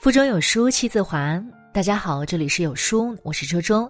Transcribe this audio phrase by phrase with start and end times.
[0.00, 1.38] 腹中有书气自华。
[1.74, 3.86] 大家好，这里是有书，我是周周。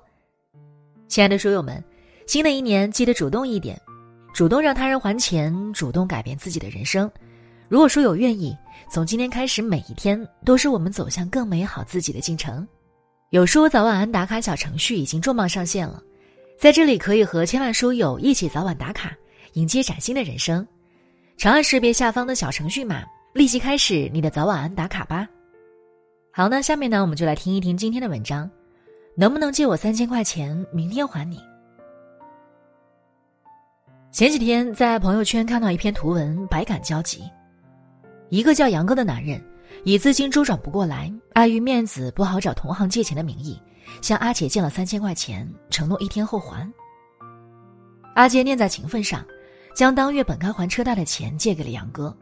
[1.07, 1.81] 亲爱的书友们，
[2.27, 3.81] 新的一年记得主动一点，
[4.35, 7.09] 主动让他人还钱，主动改变自己的人生。
[7.69, 8.53] 如果书友愿意，
[8.91, 12.67] 从今天开始，每一天都是我们走向更美好自己的进程。
[13.29, 16.03] 有书早晚安打卡小程序已经重磅上线了，
[16.59, 19.17] 在这里可以和千万书友一起早晚打卡，
[19.53, 20.67] 迎接崭新的人生。
[21.37, 25.25] 长按识别下方的小程序码，立即开始你的早晚安打卡吧。
[26.33, 28.49] 好，那下面呢，我们就来听一听今天的文章，
[29.17, 31.41] 能不能借我三千块钱，明天还你？
[34.13, 37.25] 前几天在朋友圈看到一篇图文，百感交集。
[38.29, 39.45] 一个叫杨哥的男人，
[39.83, 43.61] 以资金周转不过来，碍于面子不好找同行借钱的名义，
[44.01, 46.73] 向阿杰借了三千块钱，承诺一天后还。
[48.15, 49.27] 阿杰念在情分上，
[49.75, 52.17] 将当月本该还车贷的钱借给了杨哥。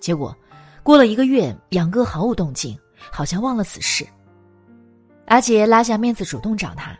[0.00, 0.36] 结果，
[0.84, 2.78] 过了一个月，杨哥毫无动静。
[3.10, 4.06] 好像忘了此事。
[5.26, 6.96] 阿杰拉下面子主动找他：“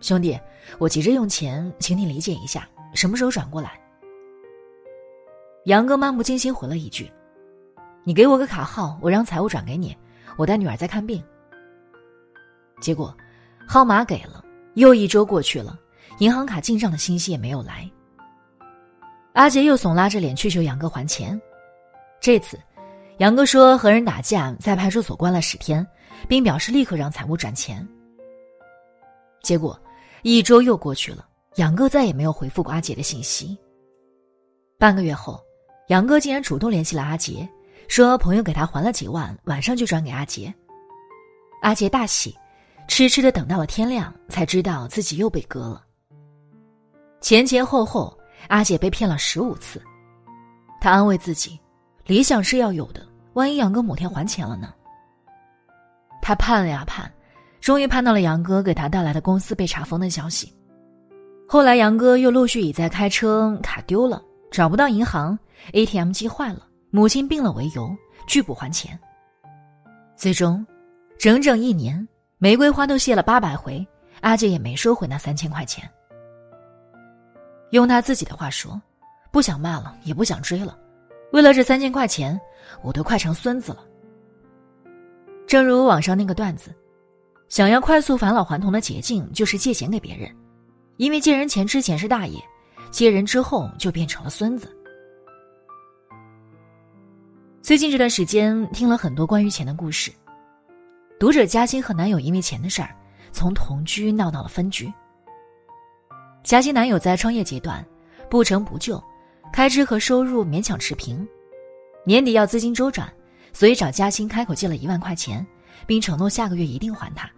[0.00, 0.38] 兄弟，
[0.78, 3.80] 我急着用钱，请你理解一下，什么时候转过来？”
[5.66, 7.10] 杨哥漫不经心回了一句
[8.04, 9.96] ：“你给我个卡号，我让财务转给你。
[10.36, 11.22] 我带女儿在看病。”
[12.80, 13.14] 结果，
[13.66, 14.42] 号码给了，
[14.74, 15.78] 又一周过去了，
[16.18, 17.90] 银行卡进账的信息也没有来。
[19.34, 21.40] 阿杰又怂拉着脸去求杨哥还钱，
[22.20, 22.58] 这次。
[23.20, 25.86] 杨哥说和人打架，在派出所关了十天，
[26.26, 27.86] 并表示立刻让财务转钱。
[29.42, 29.78] 结果
[30.22, 33.58] 一周又过去了，杨哥再也没有回复过阿杰的信息。
[34.78, 35.38] 半个月后，
[35.88, 37.46] 杨哥竟然主动联系了阿杰，
[37.88, 40.52] 说朋友给他还了几万，晚上就转给阿杰。
[41.60, 42.34] 阿杰大喜，
[42.88, 45.84] 痴痴的等到了天亮，才知道自己又被割了。
[47.20, 48.18] 前前后后，
[48.48, 49.78] 阿杰被骗了十五次，
[50.80, 51.60] 他安慰自己，
[52.06, 53.09] 理想是要有的。
[53.34, 54.72] 万一杨哥某天还钱了呢？
[56.22, 57.10] 他盼呀盼，
[57.60, 60.52] 终于盼到了杨哥给他带来的公司被查封的消息。
[61.48, 65.38] 后来杨哥又陆续以在开车卡丢了、找不到银行、
[65.72, 67.90] ATM 机坏了、母亲病了为由
[68.26, 68.98] 拒不还钱。
[70.16, 70.64] 最终，
[71.18, 72.06] 整整一年，
[72.38, 73.84] 玫瑰花都谢了八百回，
[74.20, 75.88] 阿杰也没收回那三千块钱。
[77.70, 78.80] 用他自己的话说
[79.32, 80.76] ：“不想骂了，也不想追了。”
[81.32, 82.38] 为了这三千块钱，
[82.82, 83.84] 我都快成孙子了。
[85.46, 86.74] 正如网上那个段子，
[87.48, 90.30] 想要快速返老还童的捷径就是借钱给别人，
[90.96, 92.40] 因为借人钱之前是大爷，
[92.90, 94.68] 借人之后就变成了孙子。
[97.62, 100.10] 最近这段时间听了很多关于钱的故事，
[101.18, 102.94] 读者嘉欣和男友因为钱的事儿，
[103.32, 104.92] 从同居闹到了分居。
[106.42, 107.84] 嘉欣男友在创业阶段
[108.28, 109.02] 不成不就。
[109.52, 111.26] 开支和收入勉强持平，
[112.04, 113.12] 年底要资金周转，
[113.52, 115.46] 所以找嘉欣开口借了一万块钱，
[115.86, 117.30] 并承诺下个月一定还他。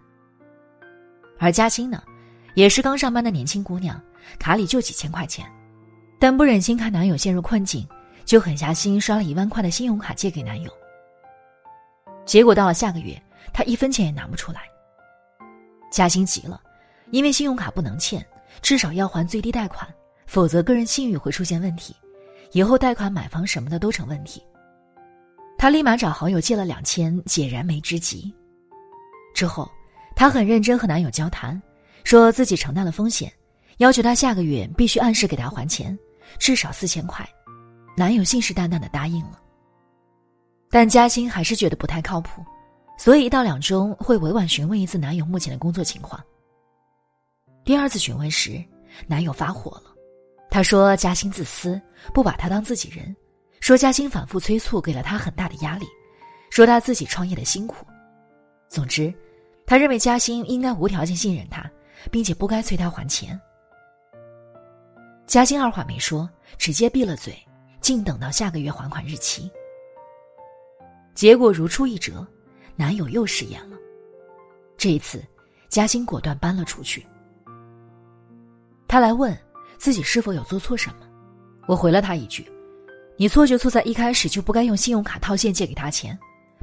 [1.39, 2.01] 而嘉欣呢，
[2.53, 4.01] 也是刚上班的年轻姑娘，
[4.39, 5.45] 卡里就几千块钱，
[6.19, 7.85] 但不忍心看男友陷入困境，
[8.23, 10.71] 就狠下心刷了一万块的信用卡借给男友。
[12.25, 14.61] 结果到了下个月，她一分钱也拿不出来。
[15.91, 16.61] 嘉欣急了，
[17.11, 18.25] 因为信用卡不能欠，
[18.61, 19.85] 至少要还最低贷款，
[20.25, 21.93] 否则个人信誉会出现问题。
[22.53, 24.41] 以后贷款买房什么的都成问题。
[25.57, 28.33] 他立马找好友借了两千解燃眉之急。
[29.33, 29.69] 之后，
[30.15, 31.59] 她很认真和男友交谈，
[32.03, 33.31] 说自己承担了风险，
[33.77, 35.97] 要求他下个月必须按时给他还钱，
[36.37, 37.27] 至少四千块。
[37.97, 39.39] 男友信誓旦旦的答应了。
[40.69, 42.43] 但嘉欣还是觉得不太靠谱，
[42.97, 46.23] 所以一到两周会委婉询问一次男友目前的工作情况。
[47.63, 48.63] 第二次询问时，
[49.07, 49.91] 男友发火了。
[50.49, 51.81] 他说：“嘉欣自私，
[52.11, 53.15] 不把他当自己人。
[53.59, 55.85] 说嘉欣反复催促，给了他很大的压力。
[56.49, 57.85] 说他自己创业的辛苦。
[58.67, 59.13] 总之，
[59.65, 61.63] 他认为嘉欣应该无条件信任他，
[62.11, 63.39] 并且不该催他还钱。
[65.25, 67.33] 嘉欣二话没说，直接闭了嘴，
[67.79, 69.49] 静等到下个月还款日期。
[71.15, 72.25] 结果如出一辙，
[72.75, 73.77] 男友又食言了。
[74.77, 75.23] 这一次，
[75.69, 77.05] 嘉欣果断搬了出去。
[78.87, 79.37] 他来问。”
[79.75, 81.02] 自己是否有做错什么？
[81.65, 82.45] 我回了他一句
[83.15, 86.17] ：“你错就错在一开始就不该用信用卡套现借给他钱，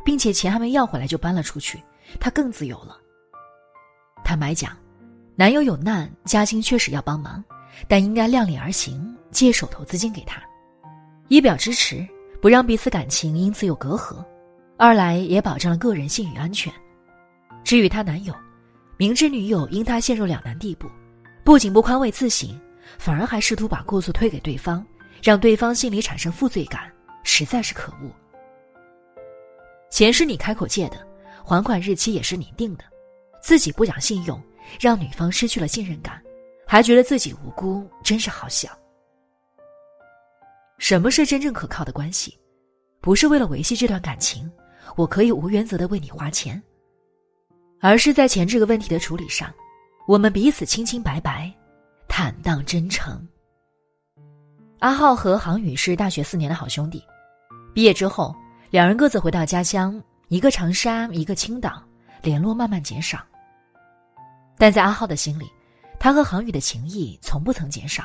[0.05, 1.82] 并且钱还没要回来就搬了出去，
[2.19, 2.99] 他更自由了。”
[4.23, 4.76] 坦白讲，
[5.37, 7.43] 男友有难，嘉欣确实要帮忙，
[7.88, 10.43] 但应该量力而行，借手头资金给他，
[11.29, 12.06] 一表支持，
[12.43, 14.23] 不让彼此感情因此有隔阂；
[14.76, 16.70] 二来也保障了个人信誉安全。
[17.64, 18.35] 至于她男友，
[18.99, 20.87] 明知女友因他陷入两难地步，
[21.43, 22.50] 不仅不宽慰自省。
[22.99, 24.85] 反而还试图把过错推给对方，
[25.22, 26.90] 让对方心里产生负罪感，
[27.25, 28.11] 实在是可恶。
[29.90, 31.06] 钱是你开口借的，
[31.44, 32.84] 还款日期也是你定的，
[33.43, 34.40] 自己不讲信用，
[34.81, 36.22] 让女方失去了信任感，
[36.67, 38.70] 还觉得自己无辜，真是好笑。
[40.78, 42.38] 什么是真正可靠的关系？
[43.00, 44.50] 不是为了维系这段感情，
[44.96, 46.62] 我可以无原则的为你花钱，
[47.81, 49.52] 而是在钱这个问题的处理上，
[50.06, 51.52] 我们彼此清清白白，
[52.08, 53.26] 坦荡真诚。
[54.81, 57.05] 阿浩和杭宇是大学四年的好兄弟，
[57.75, 58.35] 毕业之后，
[58.71, 61.82] 两人各自回到家乡，一个长沙，一个青岛，
[62.23, 63.21] 联络慢慢减少。
[64.56, 65.50] 但在阿浩的心里，
[65.99, 68.05] 他和杭宇的情谊从不曾减少。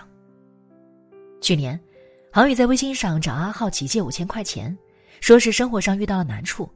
[1.42, 1.80] 去年。
[2.30, 4.78] 杭宇在微信上找阿浩急借五千块钱，
[5.22, 6.70] 说是生活上遇到了难处。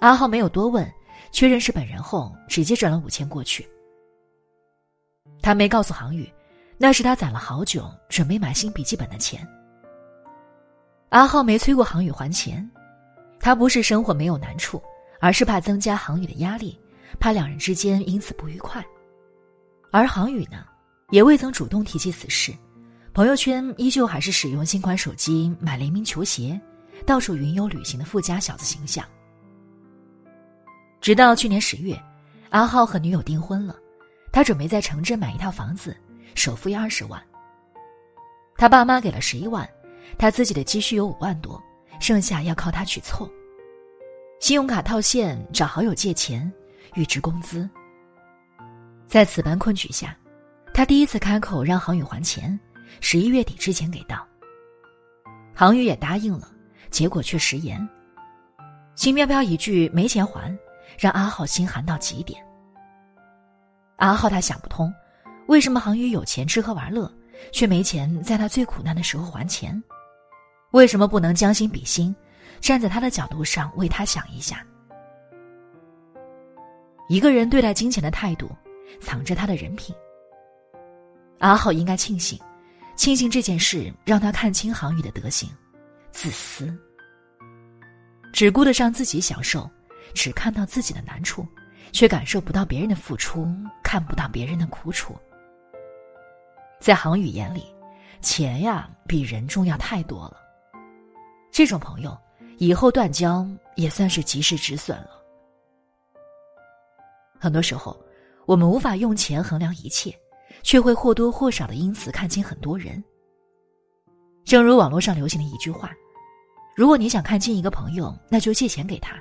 [0.00, 0.84] 阿浩没有多问，
[1.30, 3.64] 确认是本人后，直接转了五千过去。
[5.40, 6.28] 他没告诉杭宇，
[6.82, 9.46] 那是他攒了好久准备买新笔记本的钱。
[11.10, 12.68] 阿浩没催过航宇还钱，
[13.38, 14.82] 他不是生活没有难处，
[15.20, 16.76] 而是怕增加航宇的压力，
[17.20, 18.84] 怕两人之间因此不愉快。
[19.92, 20.66] 而航宇呢，
[21.10, 22.52] 也未曾主动提起此事。
[23.14, 26.60] 朋友圈依旧还是使用新款手机、买联名球鞋、
[27.06, 29.04] 到处云游旅行的富家小子形象。
[31.00, 31.96] 直到去年十月，
[32.50, 33.76] 阿浩和女友订婚了，
[34.32, 35.96] 他准备在城镇买一套房子，
[36.34, 37.22] 首付要二十万。
[38.56, 39.68] 他爸妈给了十一万，
[40.18, 41.62] 他自己的积蓄有五万多，
[42.00, 43.28] 剩下要靠他去凑。
[44.40, 46.52] 信用卡套现，找好友借钱，
[46.94, 47.68] 预支工资。
[49.06, 50.16] 在此般困局下，
[50.72, 52.58] 他第一次开口让航宇还钱。
[53.00, 54.26] 十一月底之前给到，
[55.54, 56.48] 杭宇也答应了，
[56.90, 57.88] 结果却食言。
[58.94, 60.56] 轻飘飘一句没钱还，
[60.98, 62.44] 让阿浩心寒到极点。
[63.96, 64.92] 阿浩他想不通，
[65.46, 67.12] 为什么杭宇有钱吃喝玩乐，
[67.50, 69.82] 却没钱在他最苦难的时候还钱？
[70.70, 72.14] 为什么不能将心比心，
[72.60, 74.64] 站在他的角度上为他想一下？
[77.08, 78.50] 一个人对待金钱的态度，
[79.00, 79.94] 藏着他的人品。
[81.38, 82.40] 阿浩应该庆幸。
[82.94, 85.48] 庆幸这件事让他看清杭宇的德行，
[86.10, 86.72] 自私，
[88.32, 89.68] 只顾得上自己享受，
[90.14, 91.44] 只看到自己的难处，
[91.90, 93.48] 却感受不到别人的付出，
[93.82, 95.16] 看不到别人的苦楚。
[96.82, 97.72] 在杭宇眼里，
[98.20, 100.36] 钱呀比人重要太多了。
[101.52, 102.18] 这种朋友，
[102.58, 103.46] 以后断交
[103.76, 105.10] 也算是及时止损了。
[107.38, 107.96] 很多时候，
[108.46, 110.12] 我们无法用钱衡量一切。
[110.62, 113.02] 却会或多或少的因此看清很多人。
[114.44, 115.90] 正如网络上流行的一句话
[116.76, 119.16] ：“如果你想看清一个朋友，那就借钱给他；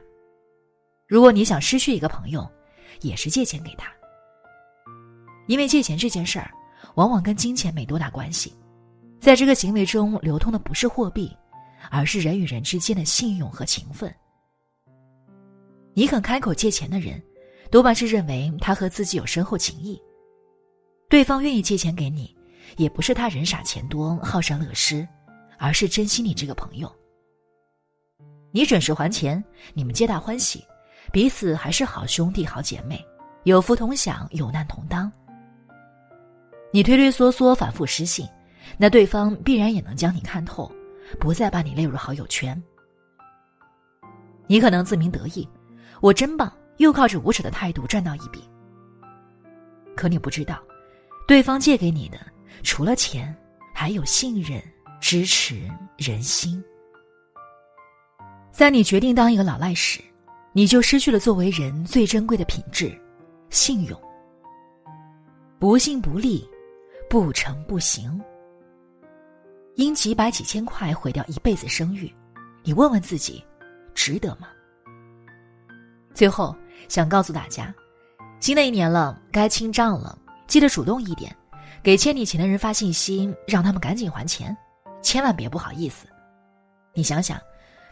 [1.07, 2.47] 如果你想失去一个朋友，
[2.99, 3.91] 也是借钱给他。”
[5.47, 6.51] 因为借钱这件事儿，
[6.95, 8.53] 往往跟金钱没多大关系，
[9.19, 11.35] 在这个行为中流通的不是货币，
[11.89, 14.13] 而是人与人之间的信用和情分。
[15.93, 17.21] 你肯开口借钱的人，
[17.69, 20.01] 多半是认为他和自己有深厚情谊。
[21.09, 22.33] 对方愿意借钱给你，
[22.77, 25.07] 也不是他人傻钱多好善乐施，
[25.57, 26.89] 而是珍惜你这个朋友。
[28.51, 30.63] 你准时还钱，你们皆大欢喜，
[31.11, 33.03] 彼此还是好兄弟好姐妹，
[33.43, 35.11] 有福同享，有难同当。
[36.71, 38.27] 你推推缩缩，反复失信，
[38.77, 40.71] 那对方必然也能将你看透，
[41.19, 42.61] 不再把你列入好友圈。
[44.47, 45.47] 你可能自鸣得意，
[46.01, 48.41] 我真棒，又靠着无耻的态度赚到一笔。
[49.95, 50.61] 可你不知道。
[51.27, 52.17] 对方借给你的，
[52.61, 53.33] 除了钱，
[53.73, 54.61] 还有信任、
[54.99, 56.61] 支持、人心。
[58.51, 60.01] 在你决定当一个老赖时，
[60.51, 62.91] 你就失去了作为人最珍贵的品质——
[63.49, 63.97] 信用。
[65.57, 66.45] 不信不立，
[67.11, 68.23] 不成不行。
[69.75, 72.09] 因几百几千块毁掉一辈子声誉，
[72.63, 73.43] 你问问自己，
[73.93, 74.47] 值得吗？
[76.13, 76.55] 最后
[76.87, 77.75] 想告诉大家，
[78.39, 80.17] 新的一年了，该清账了。
[80.47, 81.35] 记得主动一点，
[81.83, 84.55] 给欠你钱的人发信息，让他们赶紧还钱，
[85.01, 86.07] 千万别不好意思。
[86.93, 87.37] 你想想，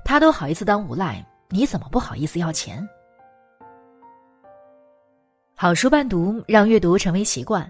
[0.05, 2.87] 他都好意思当无赖，你怎么不好意思要钱？
[5.55, 7.69] 好书伴读，让阅读成为习惯。